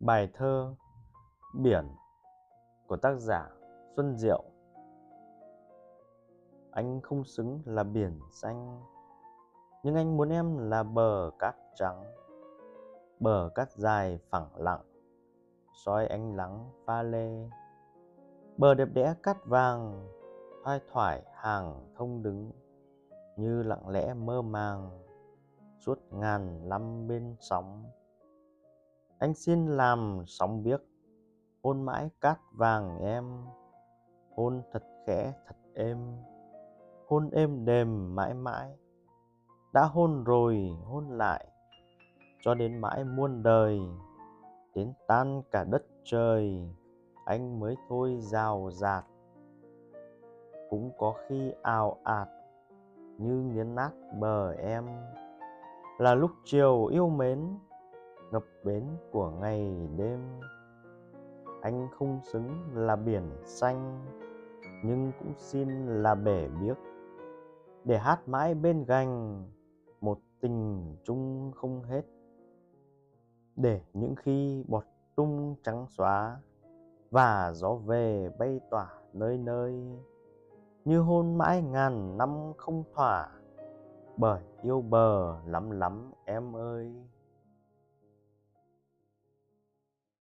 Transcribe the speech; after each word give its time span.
Bài 0.00 0.28
thơ 0.34 0.74
Biển 1.54 1.88
của 2.86 2.96
tác 2.96 3.14
giả 3.14 3.50
Xuân 3.96 4.16
Diệu. 4.16 4.44
Anh 6.70 7.00
không 7.00 7.24
xứng 7.24 7.60
là 7.64 7.82
biển 7.82 8.20
xanh, 8.30 8.82
Nhưng 9.82 9.94
anh 9.94 10.16
muốn 10.16 10.28
em 10.28 10.58
là 10.58 10.82
bờ 10.82 11.30
cát 11.38 11.56
trắng. 11.74 12.04
Bờ 13.18 13.50
cát 13.54 13.72
dài 13.72 14.18
phẳng 14.30 14.48
lặng, 14.56 14.82
soi 15.84 16.06
ánh 16.06 16.36
lắng 16.36 16.70
pha 16.86 17.02
lê. 17.02 17.48
Bờ 18.56 18.74
đẹp 18.74 18.88
đẽ 18.92 19.14
cát 19.22 19.46
vàng, 19.46 20.08
Thoai 20.64 20.80
thoải 20.92 21.22
hàng 21.34 21.94
thông 21.96 22.22
đứng, 22.22 22.52
Như 23.36 23.62
lặng 23.62 23.88
lẽ 23.88 24.14
mơ 24.14 24.42
màng, 24.42 24.90
Suốt 25.78 25.98
ngàn 26.10 26.68
năm 26.68 27.08
bên 27.08 27.36
sóng 27.40 27.84
anh 29.20 29.34
xin 29.34 29.66
làm 29.66 30.22
sóng 30.26 30.62
biếc, 30.62 30.80
hôn 31.62 31.82
mãi 31.82 32.10
cát 32.20 32.38
vàng 32.52 32.98
em, 32.98 33.24
hôn 34.36 34.62
thật 34.72 34.82
khẽ 35.06 35.32
thật 35.46 35.56
êm, 35.74 35.98
hôn 37.06 37.30
êm 37.30 37.64
đềm 37.64 38.14
mãi 38.14 38.34
mãi. 38.34 38.76
Đã 39.72 39.84
hôn 39.84 40.24
rồi, 40.24 40.76
hôn 40.84 41.08
lại, 41.08 41.46
cho 42.42 42.54
đến 42.54 42.78
mãi 42.78 43.04
muôn 43.04 43.42
đời, 43.42 43.80
đến 44.74 44.92
tan 45.06 45.42
cả 45.50 45.64
đất 45.64 45.82
trời, 46.04 46.68
anh 47.24 47.60
mới 47.60 47.76
thôi 47.88 48.18
rào 48.20 48.70
rạt. 48.70 49.04
Cũng 50.70 50.90
có 50.98 51.14
khi 51.28 51.52
ào 51.62 51.96
ạt 52.04 52.28
như 53.18 53.42
nghiến 53.42 53.74
nát 53.74 53.90
bờ 54.20 54.52
em, 54.52 54.86
là 55.98 56.14
lúc 56.14 56.30
chiều 56.44 56.86
yêu 56.86 57.08
mến 57.08 57.58
ngập 58.30 58.44
bến 58.64 58.84
của 59.12 59.30
ngày 59.30 59.88
đêm. 59.96 60.20
Anh 61.62 61.88
không 61.98 62.20
xứng 62.32 62.50
là 62.74 62.96
biển 62.96 63.30
xanh, 63.44 64.04
nhưng 64.84 65.12
cũng 65.18 65.32
xin 65.36 65.86
là 65.86 66.14
bể 66.14 66.48
biếc. 66.60 66.76
Để 67.84 67.98
hát 67.98 68.28
mãi 68.28 68.54
bên 68.54 68.84
gành, 68.84 69.44
một 70.00 70.18
tình 70.40 70.84
chung 71.04 71.52
không 71.54 71.82
hết. 71.82 72.02
Để 73.56 73.80
những 73.92 74.14
khi 74.14 74.64
bọt 74.68 74.84
tung 75.16 75.54
trắng 75.62 75.86
xóa 75.88 76.40
và 77.10 77.52
gió 77.52 77.74
về 77.74 78.30
bay 78.38 78.60
tỏa 78.70 78.88
nơi 79.12 79.38
nơi, 79.38 79.82
như 80.84 81.00
hôn 81.00 81.38
mãi 81.38 81.62
ngàn 81.62 82.18
năm 82.18 82.52
không 82.56 82.84
thỏa. 82.94 83.28
Bởi 84.16 84.42
yêu 84.62 84.82
bờ 84.82 85.40
lắm 85.46 85.70
lắm 85.70 86.12
em 86.24 86.56
ơi. 86.56 86.94